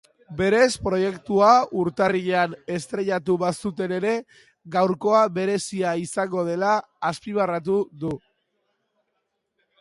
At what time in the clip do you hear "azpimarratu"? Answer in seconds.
7.11-7.77